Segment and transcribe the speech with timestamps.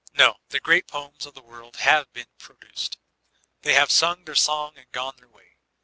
[0.15, 2.97] No, the great poems of the world have betn produced;
[3.61, 5.57] they have sung their song and gone their way.